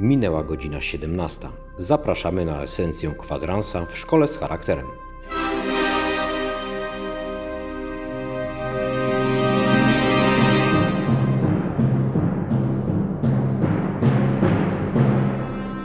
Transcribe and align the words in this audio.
Minęła 0.00 0.44
godzina 0.44 0.80
17. 0.80 1.48
Zapraszamy 1.78 2.44
na 2.44 2.62
esencję 2.62 3.14
kwadransa 3.18 3.86
w 3.86 3.98
szkole 3.98 4.28
z 4.28 4.38
charakterem. 4.38 4.86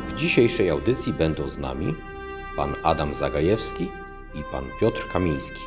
W 0.07 0.13
dzisiejszej 0.15 0.69
audycji 0.69 1.13
będą 1.13 1.49
z 1.49 1.57
nami 1.57 1.95
pan 2.55 2.75
Adam 2.83 3.15
Zagajewski 3.15 3.91
i 4.33 4.43
pan 4.51 4.63
Piotr 4.79 5.07
Kamiński. 5.07 5.61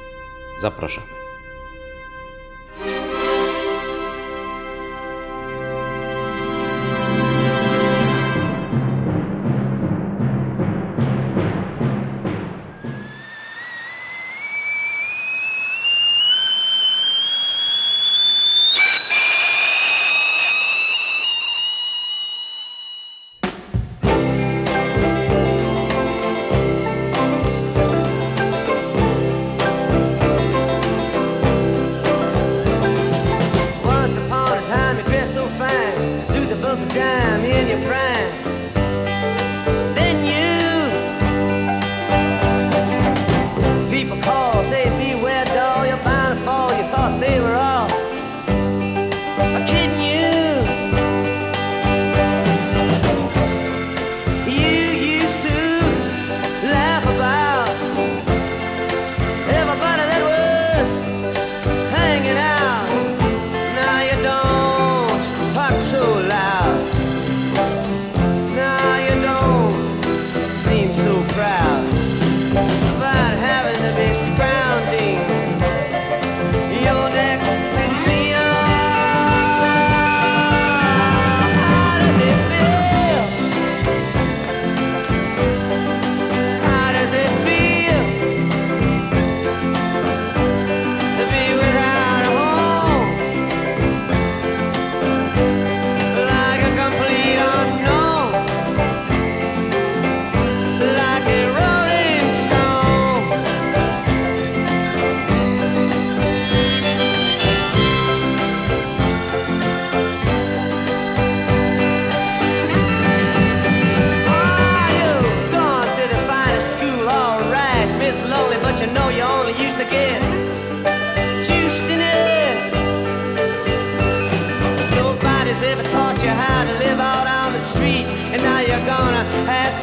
Zapraszamy. 0.60 1.17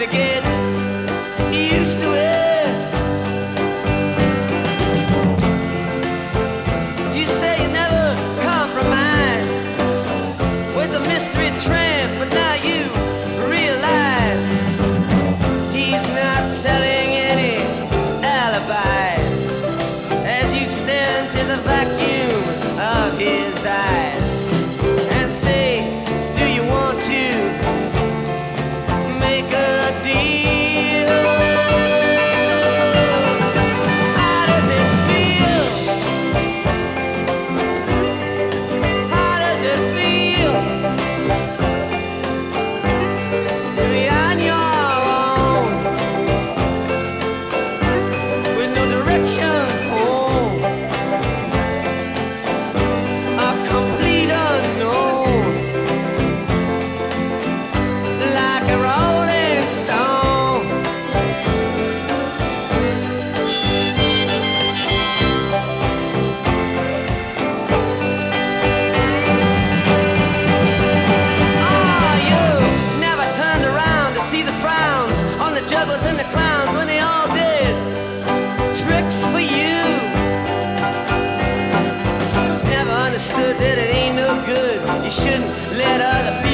To 0.05 0.11
get 0.11 0.43
used 1.51 1.99
to 1.99 2.13
it. 2.13 2.34
understood 83.15 83.57
that 83.59 83.77
it 83.77 83.95
ain't 83.95 84.17
no 84.17 84.27
good. 84.45 84.81
You 85.05 85.09
shouldn't 85.09 85.47
let 85.77 86.01
other 86.01 86.44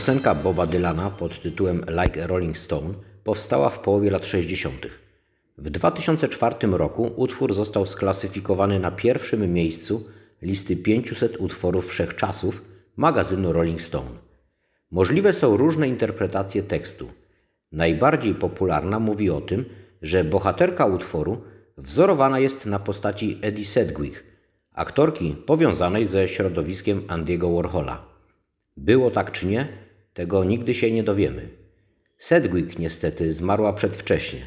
Piosenka 0.00 0.34
Boba 0.34 0.66
Dylana 0.66 1.10
pod 1.10 1.42
tytułem 1.42 1.84
Like 2.02 2.24
a 2.24 2.26
Rolling 2.26 2.58
Stone 2.58 2.94
powstała 3.24 3.70
w 3.70 3.78
połowie 3.78 4.10
lat 4.10 4.26
60. 4.26 4.86
W 5.58 5.70
2004 5.70 6.54
roku 6.62 7.12
utwór 7.16 7.54
został 7.54 7.86
sklasyfikowany 7.86 8.78
na 8.78 8.90
pierwszym 8.90 9.52
miejscu 9.52 10.08
listy 10.42 10.76
500 10.76 11.36
utworów 11.40 11.88
wszechczasów 11.88 12.64
magazynu 12.96 13.52
Rolling 13.52 13.82
Stone. 13.82 14.10
Możliwe 14.90 15.32
są 15.32 15.56
różne 15.56 15.88
interpretacje 15.88 16.62
tekstu. 16.62 17.10
Najbardziej 17.72 18.34
popularna 18.34 18.98
mówi 18.98 19.30
o 19.30 19.40
tym, 19.40 19.64
że 20.02 20.24
bohaterka 20.24 20.86
utworu 20.86 21.40
wzorowana 21.78 22.38
jest 22.38 22.66
na 22.66 22.78
postaci 22.78 23.38
Eddie 23.42 23.64
Sedgwick, 23.64 24.24
aktorki 24.72 25.36
powiązanej 25.46 26.06
ze 26.06 26.28
środowiskiem 26.28 27.02
Andiego 27.08 27.50
Warhola. 27.50 28.10
Było 28.76 29.10
tak 29.10 29.32
czy 29.32 29.46
nie, 29.46 29.79
tego 30.14 30.44
nigdy 30.44 30.74
się 30.74 30.92
nie 30.92 31.02
dowiemy. 31.02 31.48
Sedgwick 32.18 32.78
niestety 32.78 33.32
zmarła 33.32 33.72
przedwcześnie. 33.72 34.40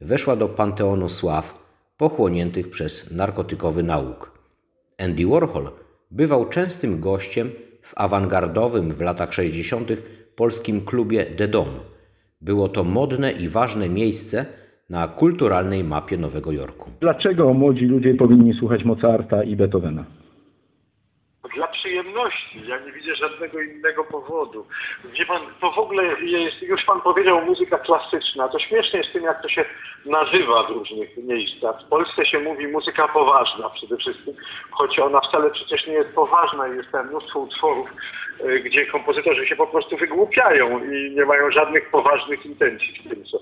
Weszła 0.00 0.36
do 0.36 0.48
panteonu 0.48 1.08
sław 1.08 1.62
pochłoniętych 1.96 2.70
przez 2.70 3.10
narkotykowy 3.10 3.82
nauk. 3.82 4.38
Andy 4.98 5.26
Warhol 5.26 5.70
bywał 6.10 6.48
częstym 6.48 7.00
gościem 7.00 7.50
w 7.82 7.92
awangardowym 7.96 8.92
w 8.92 9.00
latach 9.00 9.32
60. 9.32 9.88
polskim 10.36 10.80
klubie 10.80 11.24
The 11.24 11.48
Dom. 11.48 11.68
Było 12.40 12.68
to 12.68 12.84
modne 12.84 13.32
i 13.32 13.48
ważne 13.48 13.88
miejsce 13.88 14.46
na 14.90 15.08
kulturalnej 15.08 15.84
mapie 15.84 16.18
Nowego 16.18 16.52
Jorku. 16.52 16.90
Dlaczego 17.00 17.54
młodzi 17.54 17.86
ludzie 17.86 18.14
powinni 18.14 18.54
słuchać 18.54 18.84
Mozarta 18.84 19.44
i 19.44 19.56
Beethovena? 19.56 20.04
Przyjemności. 21.82 22.66
Ja 22.66 22.78
nie 22.78 22.92
widzę 22.92 23.16
żadnego 23.16 23.60
innego 23.60 24.04
powodu. 24.04 24.66
Wie 25.04 25.26
pan, 25.26 25.42
to 25.60 25.72
w 25.72 25.78
ogóle 25.78 26.04
jest, 26.20 26.62
już 26.62 26.84
pan 26.84 27.00
powiedział, 27.00 27.44
muzyka 27.44 27.78
klasyczna. 27.78 28.48
To 28.48 28.58
śmiesznie 28.58 28.98
jest 28.98 29.12
tym, 29.12 29.24
jak 29.24 29.42
to 29.42 29.48
się 29.48 29.64
nazywa 30.06 30.62
w 30.62 30.70
różnych 30.70 31.16
miejscach. 31.16 31.82
W 31.82 31.88
Polsce 31.88 32.26
się 32.26 32.38
mówi 32.38 32.66
muzyka 32.66 33.08
poważna 33.08 33.70
przede 33.70 33.96
wszystkim, 33.96 34.34
choć 34.70 34.98
ona 34.98 35.20
wcale 35.20 35.50
przecież 35.50 35.86
nie 35.86 35.92
jest 35.92 36.14
poważna 36.14 36.68
i 36.68 36.76
jest 36.76 36.90
tam 36.92 37.08
mnóstwo 37.08 37.38
utworów, 37.38 37.88
gdzie 38.64 38.86
kompozytorzy 38.86 39.46
się 39.46 39.56
po 39.56 39.66
prostu 39.66 39.96
wygłupiają 39.96 40.84
i 40.84 41.10
nie 41.10 41.24
mają 41.24 41.50
żadnych 41.50 41.90
poważnych 41.90 42.46
intencji 42.46 42.94
w 42.94 43.08
tym, 43.08 43.24
co, 43.24 43.38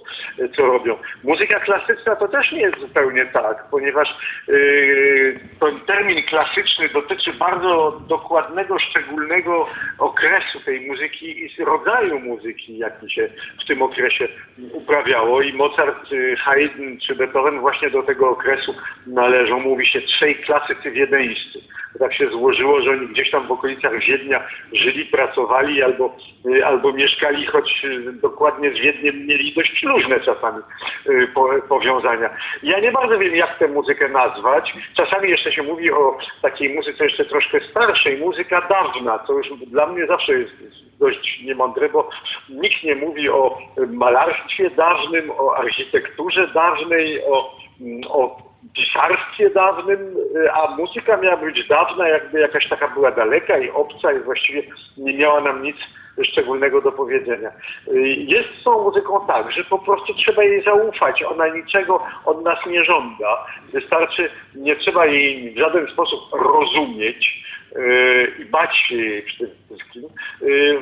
co 0.57 0.63
robią. 0.63 0.97
Muzyka 1.25 1.61
klasyczna 1.61 2.17
to 2.17 2.29
też 2.29 2.53
nie 2.53 2.61
jest 2.61 2.81
zupełnie 2.81 3.27
tak, 3.27 3.65
ponieważ 3.71 4.09
yy, 4.49 5.41
ten 5.61 5.81
termin 5.81 6.23
klasyczny 6.23 6.89
dotyczy 6.89 7.33
bardzo 7.33 8.01
dokładnego, 8.09 8.79
szczególnego 8.79 9.67
okresu 9.99 10.61
tej 10.61 10.81
muzyki 10.81 11.45
i 11.45 11.65
rodzaju 11.65 12.21
muzyki, 12.21 12.79
jaki 12.79 13.11
się 13.11 13.29
w 13.65 13.67
tym 13.67 13.83
okresie 13.83 14.29
uprawiało. 14.73 15.43
I 15.43 15.53
Mozart, 15.53 16.13
y, 16.13 16.37
Haydn 16.37 16.99
czy 17.07 17.15
Beethoven 17.15 17.61
właśnie 17.61 17.91
do 17.91 18.03
tego 18.03 18.31
okresu 18.31 18.75
należą. 19.07 19.61
Mówi 19.61 19.87
się 19.87 20.01
trzej 20.01 20.35
klasycy 20.35 20.91
wiedeńscy. 20.91 21.61
Tak 21.99 22.15
się 22.15 22.31
złożyło, 22.31 22.83
że 22.83 22.91
oni 22.91 23.09
gdzieś 23.09 23.31
tam 23.31 23.47
w 23.47 23.53
okolicach 23.53 23.99
Wiednia 23.99 24.47
żyli, 24.73 25.07
pracowali 25.07 25.83
albo, 25.83 26.17
y, 26.47 26.67
albo 26.67 26.93
mieszkali, 26.93 27.47
choć 27.47 27.85
y, 27.85 28.13
dokładnie 28.13 28.71
z 28.71 28.79
Wiedniem 28.79 29.27
mieli 29.27 29.55
dość 29.55 29.83
różne 29.83 30.21
czasami 30.21 30.63
y, 31.09 31.29
po, 31.35 31.49
powiązania. 31.69 32.31
Ja 32.63 32.81
nie 32.81 32.93
bardzo 32.93 33.19
wiem, 33.19 33.37
jak 33.37 33.59
tę 33.59 33.69
muzykę 33.69 34.09
nazwać. 34.09 34.75
Czasami 34.95 35.31
jeszcze 35.31 35.53
się 35.53 35.63
mówi 35.63 35.93
o 35.93 36.19
takiej 36.43 36.75
muzyce 36.75 37.05
jeszcze 37.05 37.25
troszkę 37.25 37.61
starszej, 37.61 38.19
muzyka 38.19 38.69
dawna, 38.69 39.19
co 39.27 39.33
już 39.33 39.49
dla 39.67 39.87
mnie 39.87 40.07
zawsze 40.07 40.33
jest 40.33 40.53
dość 41.01 41.43
niemądre, 41.45 41.89
bo 41.89 42.09
nikt 42.49 42.83
nie 42.83 42.95
mówi 42.95 43.29
o 43.29 43.59
malarstwie 43.89 44.71
dawnym, 44.71 45.31
o 45.31 45.57
architekturze 45.57 46.49
dawnej, 46.49 47.25
o, 47.25 47.57
mm, 47.81 48.01
o 48.09 48.50
pisarstwie 48.75 49.51
dawnym, 49.51 50.17
y, 50.37 50.53
a 50.53 50.77
muzyka 50.77 51.17
miała 51.17 51.37
być 51.37 51.69
dawna, 51.69 52.09
jakby 52.09 52.41
jakaś 52.41 52.69
taka 52.69 52.89
była 52.89 53.11
daleka 53.11 53.59
i 53.59 53.71
obca 53.71 54.13
i 54.13 54.21
właściwie 54.21 54.63
nie 54.97 55.15
miała 55.15 55.41
nam 55.41 55.63
nic 55.63 55.77
szczególnego 56.25 56.81
do 56.81 56.93
powiedzenia. 56.93 57.51
Y, 57.89 58.01
Jest 58.09 58.49
z 58.61 58.65
tą 58.65 58.83
muzyką 58.83 59.27
tak, 59.27 59.53
że 59.53 59.65
po 59.65 59.79
prostu 59.79 60.15
trzeba 60.15 60.45
jej 60.45 60.63
zaufać. 60.63 61.23
Ona 61.23 61.49
niczego 61.49 62.03
od 62.25 62.45
nas 62.45 62.67
nie 62.67 62.85
żąda. 62.85 63.47
Wystarczy, 63.73 64.31
nie 64.55 64.77
trzeba 64.77 65.07
jej 65.07 65.55
w 65.55 65.59
żaden 65.59 65.87
sposób 65.87 66.21
rozumieć 66.33 67.45
yy, 67.77 68.33
i 68.39 68.45
bać 68.45 68.77
się 68.77 68.97
jej 68.97 69.23
przede 69.23 69.53
wszystkim. 69.67 70.03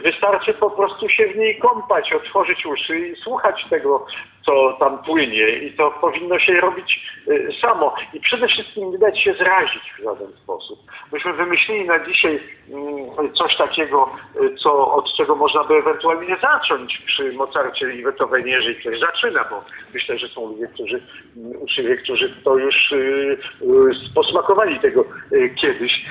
Wystarczy 0.02 0.54
po 0.54 0.70
prostu 0.70 1.08
się 1.08 1.26
w 1.26 1.36
niej 1.36 1.58
kąpać, 1.58 2.12
otworzyć 2.12 2.66
uszy 2.66 2.98
i 2.98 3.16
słuchać 3.16 3.66
tego, 3.70 4.06
co 4.48 4.76
tam 4.80 4.98
płynie 4.98 5.46
i 5.46 5.72
to 5.72 5.90
powinno 5.90 6.38
się 6.38 6.60
robić 6.60 7.00
y, 7.28 7.48
samo. 7.60 7.94
I 8.14 8.20
przede 8.20 8.48
wszystkim 8.48 8.90
nie 8.90 8.98
dać 8.98 9.22
się 9.22 9.34
zrazić 9.34 9.92
w 9.98 10.02
żaden 10.02 10.32
sposób. 10.42 10.78
Myśmy 11.12 11.32
wymyślili 11.32 11.84
na 11.84 12.06
dzisiaj 12.06 12.40
mm, 12.70 13.34
coś 13.34 13.56
takiego, 13.56 14.10
y, 14.42 14.56
co, 14.56 14.94
od 14.94 15.16
czego 15.16 15.36
można 15.36 15.64
by 15.64 15.74
ewentualnie 15.74 16.36
zacząć 16.42 17.02
przy 17.06 17.32
Mozarcie 17.32 17.94
i 17.94 18.02
Beethovenie, 18.02 18.52
jeżeli 18.52 18.76
ktoś 18.76 19.00
zaczyna, 19.00 19.44
bo 19.50 19.64
myślę, 19.94 20.18
że 20.18 20.28
są 20.28 20.48
ludzie, 20.48 20.66
którzy 20.66 21.02
mm, 21.36 21.62
uczciwie, 21.62 21.96
którzy 21.96 22.34
to 22.44 22.56
już 22.56 22.92
y, 22.92 23.38
posmakowali 24.14 24.80
tego 24.80 25.04
kiedyś. 25.60 26.04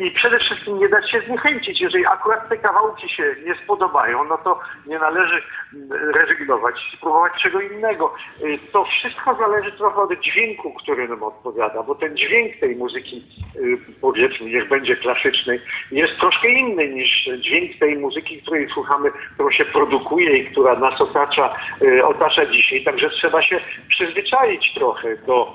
I 0.00 0.10
przede 0.10 0.38
wszystkim 0.38 0.78
nie 0.78 0.88
dać 0.88 1.10
się 1.10 1.20
zniechęcić. 1.20 1.80
Jeżeli 1.80 2.06
akurat 2.06 2.48
te 2.48 2.56
kawałki 2.56 3.08
się 3.08 3.36
nie 3.46 3.54
spodobają, 3.64 4.24
no 4.24 4.38
to 4.38 4.58
nie 4.86 4.98
należy 4.98 5.42
mm, 5.74 6.10
rezygnować, 6.14 6.74
spróbować 6.96 7.32
czego 7.52 7.74
innego. 7.74 8.14
Y, 8.44 8.58
To 8.72 8.84
wszystko 8.84 9.34
zależy 9.34 9.72
trochę 9.72 10.00
od 10.00 10.20
dźwięku, 10.20 10.72
który 10.72 11.08
nam 11.08 11.22
odpowiada, 11.22 11.82
bo 11.82 11.94
ten 11.94 12.16
dźwięk 12.16 12.56
tej 12.56 12.76
muzyki, 12.76 13.24
y, 13.56 13.78
powiedzmy, 14.00 14.50
niech 14.50 14.68
będzie 14.68 14.96
klasycznej, 14.96 15.60
jest 15.92 16.18
troszkę 16.20 16.48
inny 16.48 16.88
niż 16.88 17.28
dźwięk 17.38 17.78
tej 17.78 17.96
muzyki, 17.98 18.42
której 18.42 18.68
słuchamy, 18.68 19.10
którą 19.34 19.50
się 19.50 19.64
produkuje 19.64 20.36
i 20.38 20.46
która 20.46 20.74
nas 20.74 21.00
otacza, 21.00 21.54
y, 21.82 22.06
otacza 22.06 22.46
dzisiaj. 22.46 22.84
Także 22.84 23.10
trzeba 23.10 23.42
się 23.42 23.60
przyzwyczaić 23.88 24.74
trochę 24.74 25.16
do, 25.16 25.54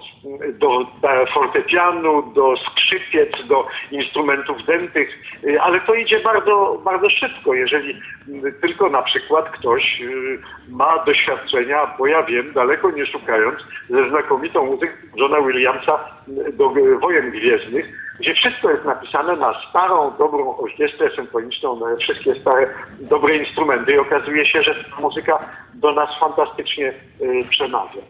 do 0.53 0.87
fortepianu, 1.33 2.21
do 2.33 2.57
skrzypiec, 2.57 3.47
do 3.47 3.67
instrumentów 3.91 4.65
dętych, 4.65 5.09
ale 5.61 5.79
to 5.81 5.93
idzie 5.93 6.19
bardzo, 6.19 6.81
bardzo 6.85 7.09
szybko, 7.09 7.53
jeżeli 7.53 8.01
tylko 8.61 8.89
na 8.89 9.01
przykład 9.01 9.49
ktoś 9.49 10.01
ma 10.69 11.03
doświadczenia, 11.05 11.86
bo 11.97 12.07
ja 12.07 12.23
wiem, 12.23 12.53
daleko 12.53 12.91
nie 12.91 13.05
szukając, 13.05 13.59
ze 13.89 14.09
znakomitą 14.09 14.65
muzyką 14.65 14.93
Johna 15.15 15.41
Williamsa 15.41 15.99
do 16.53 16.73
Wojen 17.01 17.31
Gwiezdnych, 17.31 17.85
gdzie 18.19 18.33
wszystko 18.33 18.71
jest 18.71 18.85
napisane 18.85 19.35
na 19.35 19.53
starą, 19.69 20.11
dobrą 20.17 20.57
orkiestrę 20.57 21.09
symfoniczną, 21.15 21.79
na 21.79 21.95
wszystkie 21.95 22.35
stare, 22.41 22.73
dobre 22.99 23.35
instrumenty 23.37 23.95
i 23.95 23.97
okazuje 23.97 24.45
się, 24.45 24.63
że 24.63 24.75
ta 24.75 25.01
muzyka 25.01 25.49
do 25.73 25.91
nas 25.91 26.09
fantastycznie 26.19 26.93
y, 27.21 27.45
przemawia. 27.49 28.01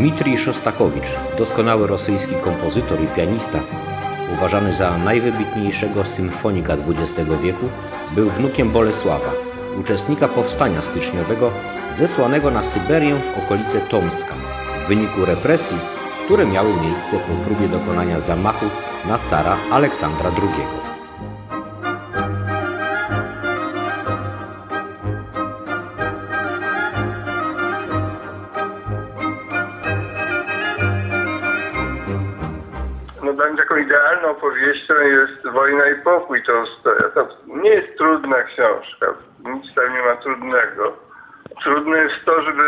Dmitrij 0.00 0.38
Szostakowicz, 0.38 1.08
doskonały 1.38 1.86
rosyjski 1.86 2.34
kompozytor 2.34 3.00
i 3.00 3.06
pianista, 3.06 3.58
uważany 4.34 4.72
za 4.72 4.98
najwybitniejszego 4.98 6.04
symfonika 6.04 6.74
XX 6.74 7.30
wieku, 7.42 7.68
był 8.10 8.30
wnukiem 8.30 8.70
Bolesława, 8.70 9.32
uczestnika 9.80 10.28
powstania 10.28 10.82
styczniowego 10.82 11.50
zesłanego 11.96 12.50
na 12.50 12.62
Syberię 12.62 13.14
w 13.14 13.38
okolice 13.44 13.80
Tomska 13.80 14.34
w 14.84 14.88
wyniku 14.88 15.24
represji, 15.24 15.78
które 16.24 16.46
miały 16.46 16.68
miejsce 16.74 17.18
po 17.18 17.44
próbie 17.44 17.68
dokonania 17.68 18.20
zamachu 18.20 18.66
na 19.08 19.18
cara 19.18 19.56
Aleksandra 19.70 20.30
II. 20.30 20.89
Dla 33.40 33.48
mnie 33.48 33.58
taką 33.58 33.76
idealną 33.76 34.28
opowieścią 34.28 34.94
jest 34.94 35.48
Wojna 35.52 35.90
i 35.90 35.94
pokój 35.94 36.42
Tolstoja. 36.42 37.10
To 37.14 37.28
nie 37.46 37.70
jest 37.70 37.98
trudna 37.98 38.42
książka, 38.42 39.06
nic 39.38 39.74
tam 39.74 39.94
nie 39.94 40.02
ma 40.02 40.16
trudnego. 40.16 40.96
Trudne 41.62 41.98
jest 41.98 42.24
to, 42.24 42.42
żeby 42.42 42.62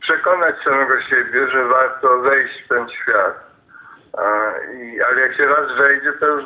przekonać 0.00 0.54
samego 0.64 1.02
siebie, 1.02 1.48
że 1.50 1.64
warto 1.64 2.18
wejść 2.18 2.64
w 2.64 2.68
ten 2.68 2.88
świat. 2.88 3.34
A, 4.18 4.50
i, 4.72 5.00
ale 5.00 5.20
jak 5.20 5.36
się 5.36 5.46
raz 5.46 5.86
wejdzie, 5.86 6.12
to 6.20 6.26
już 6.26 6.44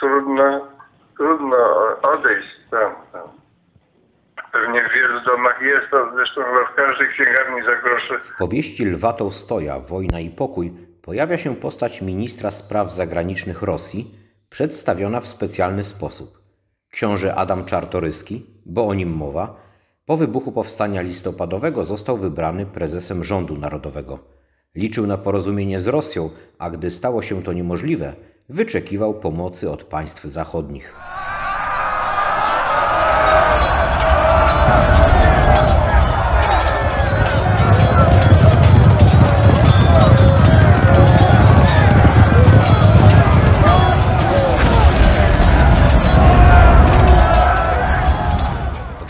trudno, 0.00 0.68
trudno 1.16 1.56
odejść 2.02 2.48
stamtąd. 2.66 3.32
Pewnie 4.52 4.88
w 4.88 4.92
wielu 4.92 5.20
domach 5.20 5.62
jest 5.62 5.90
to, 5.90 6.10
zresztą 6.14 6.42
w 6.72 6.74
każdej 6.74 7.08
księgarni 7.08 7.62
za 7.62 7.76
grosze 7.76 8.18
W 8.18 8.36
powieści 8.38 8.84
Lwa 8.86 9.12
Tołstoja 9.12 9.78
Wojna 9.78 10.20
i 10.20 10.30
pokój 10.30 10.93
pojawia 11.04 11.38
się 11.38 11.56
postać 11.56 12.00
ministra 12.00 12.50
spraw 12.50 12.92
zagranicznych 12.92 13.62
Rosji, 13.62 14.14
przedstawiona 14.50 15.20
w 15.20 15.28
specjalny 15.28 15.84
sposób. 15.84 16.42
Książę 16.90 17.34
Adam 17.34 17.64
Czartoryski, 17.64 18.46
bo 18.66 18.86
o 18.86 18.94
nim 18.94 19.10
mowa, 19.10 19.56
po 20.06 20.16
wybuchu 20.16 20.52
powstania 20.52 21.02
listopadowego 21.02 21.84
został 21.84 22.16
wybrany 22.16 22.66
prezesem 22.66 23.24
rządu 23.24 23.56
narodowego. 23.56 24.18
Liczył 24.74 25.06
na 25.06 25.18
porozumienie 25.18 25.80
z 25.80 25.86
Rosją, 25.86 26.30
a 26.58 26.70
gdy 26.70 26.90
stało 26.90 27.22
się 27.22 27.42
to 27.42 27.52
niemożliwe, 27.52 28.14
wyczekiwał 28.48 29.14
pomocy 29.14 29.70
od 29.70 29.84
państw 29.84 30.24
zachodnich. 30.24 30.96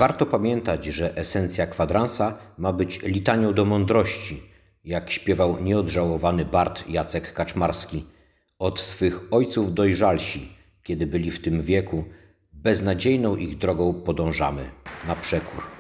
Warto 0.05 0.27
pamiętać, 0.27 0.85
że 0.85 1.17
esencja 1.17 1.67
kwadransa 1.67 2.39
ma 2.59 2.73
być 2.73 3.03
litanią 3.03 3.55
do 3.55 3.65
mądrości, 3.65 4.43
jak 4.85 5.11
śpiewał 5.11 5.61
nieodżałowany 5.61 6.45
Bart 6.45 6.89
Jacek 6.89 7.33
Kaczmarski. 7.33 8.05
Od 8.59 8.81
swych 8.81 9.21
ojców 9.31 9.75
dojrzalsi, 9.75 10.53
kiedy 10.83 11.07
byli 11.07 11.31
w 11.31 11.43
tym 11.43 11.63
wieku, 11.63 12.05
beznadziejną 12.53 13.37
ich 13.37 13.59
drogą 13.59 13.95
podążamy, 13.95 14.71
na 15.09 15.17
przekór. 15.17 15.74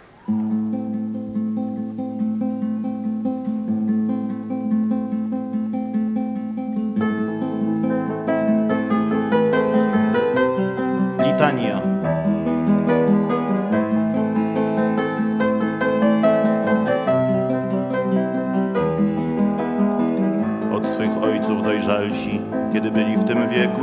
Kiedy 22.72 22.90
byli 22.90 23.16
w 23.16 23.24
tym 23.24 23.48
wieku, 23.48 23.82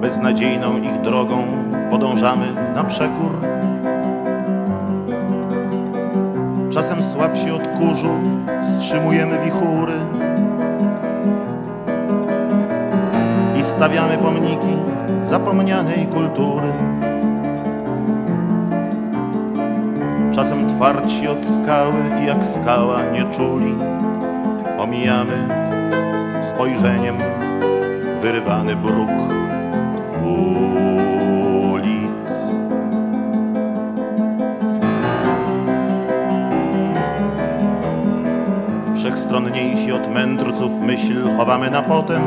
beznadziejną 0.00 0.78
ich 0.78 1.00
drogą 1.00 1.42
podążamy 1.90 2.46
na 2.74 2.84
przekór. 2.84 3.40
Czasem 6.70 7.02
słabsi 7.02 7.50
od 7.50 7.62
kurzu 7.78 8.10
wstrzymujemy 8.78 9.44
wichury. 9.44 9.92
i 13.60 13.64
stawiamy 13.64 14.18
pomniki 14.18 14.76
zapomnianej 15.24 16.06
kultury. 16.06 16.72
Czasem 20.32 20.68
twardsi 20.68 21.28
od 21.28 21.44
skały 21.44 22.22
i 22.22 22.26
jak 22.26 22.46
skała 22.46 23.02
nie 23.12 23.24
czuli, 23.24 23.74
omijamy 24.90 25.48
spojrzeniem 26.42 27.16
wyrywany 28.22 28.76
bruk 28.76 29.10
ulic. 30.22 31.90
Wszechstronniejsi 38.96 39.92
od 39.92 40.14
mędrców 40.14 40.80
myśl 40.80 41.36
chowamy 41.36 41.70
na 41.70 41.82
potem, 41.82 42.22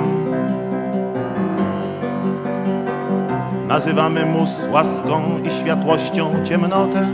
Nazywamy 3.68 4.26
mu 4.26 4.46
z 4.46 4.68
łaską 4.72 5.40
i 5.44 5.50
światłością 5.50 6.46
ciemnotę. 6.46 7.08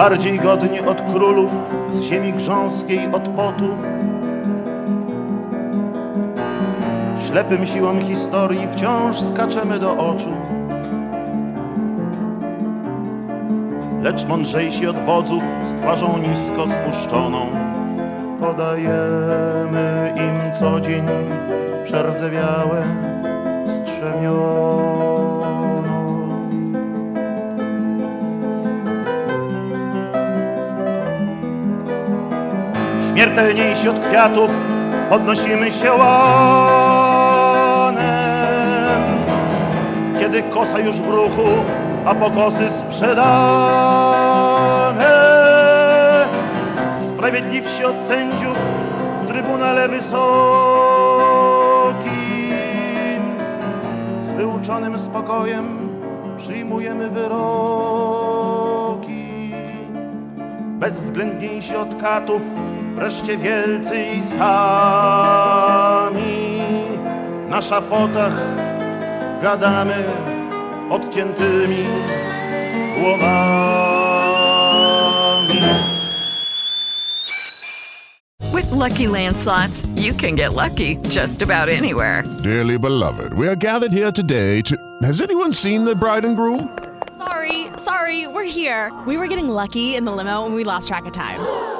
Bardziej 0.00 0.38
godni 0.38 0.80
od 0.80 1.02
królów 1.12 1.52
z 1.90 2.00
ziemi 2.00 2.32
grząskiej 2.32 3.06
od 3.12 3.28
potu. 3.28 3.68
Ślepym 7.26 7.66
siłom 7.66 8.00
historii 8.00 8.68
wciąż 8.72 9.20
skaczemy 9.20 9.78
do 9.78 9.96
oczu. 9.96 10.32
Lecz 14.02 14.26
mądrzejsi 14.26 14.86
od 14.86 14.96
wodzów 14.96 15.42
z 15.64 15.74
twarzą 15.74 16.18
nisko 16.18 16.66
spuszczoną 16.66 17.46
podajemy 18.40 20.14
im 20.16 20.60
co 20.60 20.80
dzień 20.80 21.06
przerdzewiałe 21.84 22.84
strzemiono. 23.68 24.89
Śmiertelniejsi 33.20 33.88
od 33.88 34.00
kwiatów 34.00 34.50
podnosimy 35.10 35.72
się 35.72 35.92
łanem, 35.92 36.12
kiedy 40.18 40.42
kosa 40.42 40.78
już 40.78 40.96
w 40.96 41.08
ruchu, 41.08 41.48
a 42.06 42.14
pokosy 42.14 42.70
sprzedane. 42.70 43.30
Sprawiedliwsi 47.14 47.84
od 47.84 47.96
sędziów 48.08 48.58
w 49.22 49.26
Trybunale 49.26 49.88
Wysokim 49.88 50.20
z 54.28 54.30
wyuczonym 54.30 54.98
spokojem 54.98 55.88
przyjmujemy 56.38 57.10
wyroki. 57.10 57.40
Bezwzględniejsi 60.78 61.76
od 61.76 62.02
katów, 62.02 62.42
wreszcie 63.00 63.36
wielcy 63.36 64.02
i 64.02 64.22
sami. 64.22 65.00
Na 67.48 67.62
szafotach 67.62 68.32
gadamy 69.42 70.04
odciętymi 70.90 71.86
głowami. 72.98 73.20
With 78.54 78.72
Lucky 78.72 79.08
landslots, 79.08 79.86
you 79.96 80.14
can 80.14 80.36
get 80.36 80.52
lucky 80.54 80.98
just 81.08 81.42
about 81.42 81.68
anywhere. 81.68 82.22
Dearly 82.42 82.78
beloved, 82.78 83.32
we 83.32 83.48
are 83.48 83.56
gathered 83.56 83.92
here 83.92 84.12
today 84.12 84.62
to. 84.62 84.76
Has 85.02 85.20
anyone 85.20 85.52
seen 85.52 85.84
the 85.84 85.94
bride 85.94 86.26
and 86.26 86.36
groom? 86.36 86.68
Sorry, 87.18 87.66
sorry, 87.76 88.26
we're 88.26 88.44
here. 88.44 88.90
We 89.06 89.16
were 89.16 89.28
getting 89.28 89.48
lucky 89.48 89.96
in 89.96 90.04
the 90.04 90.12
limo 90.12 90.44
and 90.46 90.54
we 90.54 90.64
lost 90.64 90.88
track 90.88 91.06
of 91.06 91.12
time. 91.12 91.79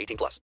18 0.01 0.17
plus. 0.17 0.39